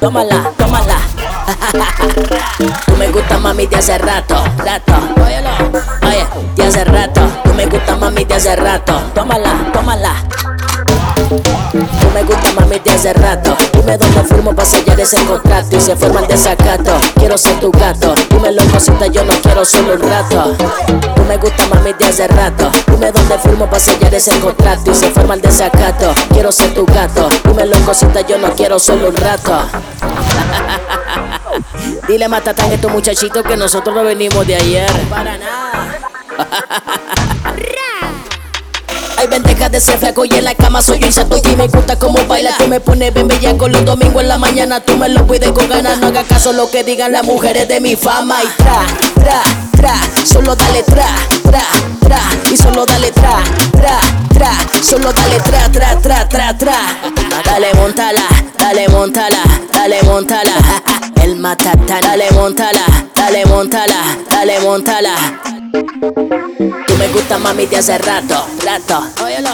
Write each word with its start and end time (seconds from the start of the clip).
Tómala, 0.00 0.50
tómala. 0.56 0.96
Tú 2.86 2.96
me 2.96 3.08
gusta 3.08 3.38
mami 3.38 3.66
de 3.66 3.76
hace 3.76 3.98
rato, 3.98 4.36
rato. 4.58 4.92
Oye, 5.22 6.26
de 6.56 6.62
hace 6.62 6.84
rato. 6.84 7.20
Tú 7.42 7.54
me 7.54 7.66
gusta 7.66 7.96
mami 7.96 8.24
de 8.24 8.34
hace 8.34 8.54
rato. 8.56 9.00
Tómala, 9.14 9.52
tómala. 9.72 10.14
Tú 11.28 12.10
me 12.14 12.22
gusta 12.22 12.52
mami 12.52 12.78
de 12.78 12.90
hace 12.90 13.12
rato. 13.14 13.56
Dime 13.72 13.98
dónde 13.98 14.24
firmo 14.24 14.54
para 14.54 14.68
sellar 14.68 15.00
ese 15.00 15.24
contrato 15.24 15.76
y 15.76 15.80
se 15.80 15.96
forma 15.96 16.20
el 16.20 16.28
desacato. 16.28 16.92
Quiero 17.16 17.36
ser 17.36 17.58
tu 17.60 17.70
gato. 17.72 18.14
Dímelo 18.30 18.62
cosita, 18.72 19.06
yo 19.06 19.24
no 19.24 19.34
quiero 19.42 19.64
solo 19.64 19.94
un 19.94 20.02
rato. 20.02 20.54
Tú 21.16 21.24
me 21.24 21.36
gusta 21.36 21.66
mami 21.84 21.98
de 21.98 22.06
hace 22.06 22.26
rato. 22.28 22.70
Dime 22.90 23.12
dónde 23.12 23.38
firmo 23.38 23.66
para 23.66 23.80
sellar 23.80 24.14
ese 24.14 24.38
contrato 24.40 24.90
y 24.90 24.94
se 24.94 25.10
forma 25.10 25.34
el 25.34 25.42
desacato. 25.42 26.14
Quiero 26.32 26.50
ser 26.50 26.72
tu 26.74 26.86
gato. 26.86 27.28
Dímelo 27.44 27.78
cosita, 27.80 28.22
yo 28.22 28.38
no 28.38 28.54
quiero 28.54 28.78
solo 28.78 29.08
un 29.08 29.16
rato. 29.16 29.52
Dile 32.08 32.28
matatán 32.28 32.70
a 32.70 32.74
estos 32.74 32.90
muchachitos 32.90 33.44
que 33.44 33.56
nosotros 33.56 33.94
no 33.94 34.04
venimos 34.04 34.46
de 34.46 34.56
ayer. 34.56 34.90
Para 35.10 35.36
nada. 35.36 35.98
Ay, 39.16 39.28
ven, 39.28 39.42
deja 39.42 39.68
de 39.68 39.80
ser 39.80 39.98
flaco 39.98 40.24
y 40.24 40.34
en 40.34 40.44
la 40.44 40.54
cama 40.54 40.82
soy 40.82 41.02
un 41.02 41.10
chato 41.10 41.36
y 41.36 41.56
me 41.56 41.68
gusta 41.68 41.98
como 41.98 42.24
baila. 42.26 42.56
Tú 42.58 42.66
me 42.66 42.80
pones 42.80 43.14
bien 43.14 43.28
bella 43.28 43.56
con 43.56 43.72
los 43.72 43.84
domingos 43.84 44.22
en 44.22 44.28
la 44.28 44.38
mañana. 44.38 44.80
Tú 44.80 44.96
me 44.96 45.08
lo 45.08 45.26
pides 45.26 45.50
con 45.52 45.68
ganas. 45.68 45.98
No 45.98 46.08
hagas 46.08 46.26
caso 46.26 46.52
lo 46.52 46.70
que 46.70 46.82
digan 46.82 47.12
las 47.12 47.24
mujeres 47.24 47.68
de 47.68 47.80
mi 47.80 47.96
fama. 47.96 48.42
Y 48.42 48.62
tra, 48.62 48.86
tra, 49.14 49.42
tra. 49.76 49.94
Solo 50.26 50.56
dale 50.56 50.82
tra, 50.82 50.93
Solo 54.94 55.10
dale 55.10 55.38
tra, 55.38 55.68
tra, 55.72 55.96
tra, 55.96 56.24
tra, 56.28 56.54
tra. 56.54 56.76
Dale, 57.42 57.74
montala, 57.74 58.28
dale, 58.56 58.88
montala, 58.90 59.42
dale, 59.72 60.00
montala. 60.04 60.52
El 61.20 61.34
matatán, 61.34 62.00
dale, 62.00 62.30
montala, 62.30 62.86
dale, 63.12 63.44
montala, 63.46 64.16
dale, 64.30 64.60
montala. 64.60 65.14
Tú 66.86 66.94
me 66.96 67.08
gusta 67.08 67.38
mami 67.38 67.66
de 67.66 67.78
hace 67.78 67.98
rato, 67.98 68.46
rato, 68.64 69.02
óyelo. 69.24 69.50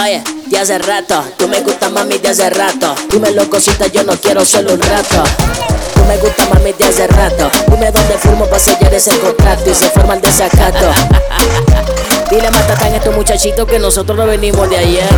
Oye, 0.00 0.24
de 0.46 0.58
hace 0.58 0.78
rato, 0.78 1.22
tú 1.36 1.48
me 1.48 1.60
gusta 1.60 1.90
mami 1.90 2.16
de 2.16 2.30
hace 2.30 2.48
rato. 2.48 2.94
Dímelo 3.10 3.50
cosita, 3.50 3.88
yo 3.88 4.04
no 4.04 4.16
quiero 4.16 4.42
solo 4.46 4.72
un 4.72 4.80
rato. 4.80 5.22
Tú 5.94 6.02
me 6.04 6.16
gusta 6.16 6.48
mami 6.54 6.72
de 6.72 6.86
hace 6.86 7.06
rato. 7.08 7.50
Dime 7.70 7.92
dónde 7.92 8.16
firmo 8.16 8.46
para 8.46 8.58
sellar 8.58 8.94
ese 8.94 9.18
contrato 9.18 9.70
y 9.70 9.74
se 9.74 9.90
forma 9.90 10.14
el 10.14 10.22
desacato. 10.22 10.94
Dile 12.38 12.52
matatán 12.52 12.92
a 12.92 12.96
estos 12.98 13.16
muchachitos 13.16 13.66
que 13.66 13.80
nosotros 13.80 14.16
no 14.16 14.24
venimos 14.24 14.70
de 14.70 14.76
ayer. 14.76 15.08